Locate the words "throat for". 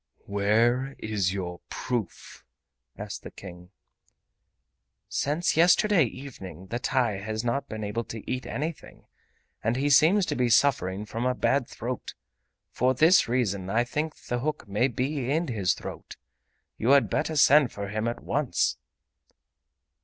11.67-12.95